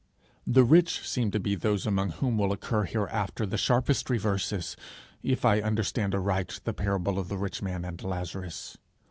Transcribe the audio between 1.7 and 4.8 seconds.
among whom will occur hereafter the sharpest reverses,